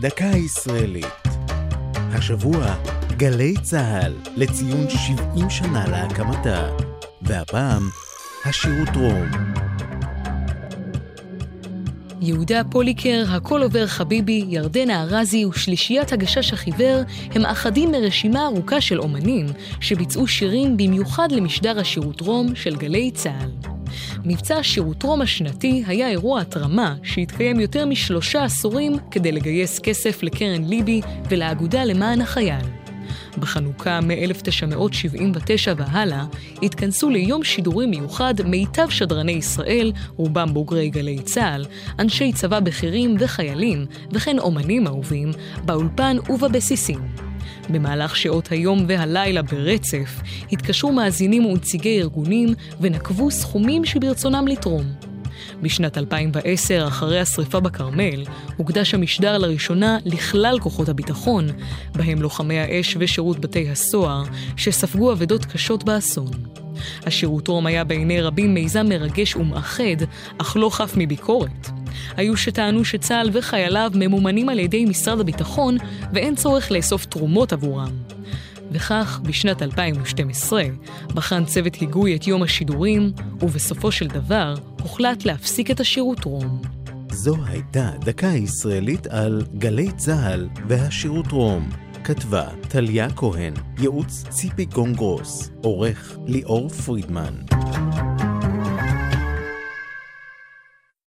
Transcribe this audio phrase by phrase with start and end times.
[0.00, 1.06] דקה ישראלית.
[1.94, 2.74] השבוע,
[3.16, 6.68] גלי צה"ל, לציון 70 שנה להקמתה.
[7.22, 7.82] והפעם,
[8.44, 9.28] השירות רום.
[12.20, 17.02] יהודה פוליקר, הכל עובר חביבי, ירדנה ארזי ושלישיית הגשש החיוור
[17.34, 19.46] הם אחדים מרשימה ארוכה של אומנים
[19.80, 23.50] שביצעו שירים במיוחד למשדר השירות רום של גלי צה"ל.
[24.24, 30.64] מבצע השירות רום השנתי היה אירוע התרמה שהתקיים יותר משלושה עשורים כדי לגייס כסף לקרן
[30.64, 32.66] ליבי ולאגודה למען החייל.
[33.38, 36.24] בחנוכה מ-1979 והלאה
[36.62, 41.64] התכנסו ליום שידורים מיוחד מיטב שדרני ישראל, רובם בוגרי גלי צה"ל,
[41.98, 45.30] אנשי צבא בכירים וחיילים, וכן אומנים אהובים,
[45.64, 47.27] באולפן ובבסיסים.
[47.70, 50.20] במהלך שעות היום והלילה ברצף,
[50.52, 54.84] התקשרו מאזינים ונציגי ארגונים ונקבו סכומים שברצונם לתרום.
[55.62, 58.24] בשנת 2010, אחרי השרפה בכרמל,
[58.56, 61.46] הוקדש המשדר לראשונה לכלל כוחות הביטחון,
[61.94, 64.22] בהם לוחמי האש ושירות בתי הסוהר,
[64.56, 66.30] שספגו אבדות קשות באסון.
[67.06, 70.02] השירות רום היה בעיני רבים מיזם מרגש ומאחד,
[70.38, 71.70] אך לא חף מביקורת.
[72.16, 75.76] היו שטענו שצה"ל וחייליו ממומנים על ידי משרד הביטחון
[76.12, 77.92] ואין צורך לאסוף תרומות עבורם.
[78.72, 80.62] וכך, בשנת 2012,
[81.14, 86.62] בחן צוות היגוי את יום השידורים, ובסופו של דבר הוחלט להפסיק את השירות רום.
[87.12, 91.68] זו הייתה דקה ישראלית על גלי צה"ל והשירות רום.
[92.04, 97.34] כתבה טליה כהן, ייעוץ ציפי גונגרוס, עורך ליאור פרידמן.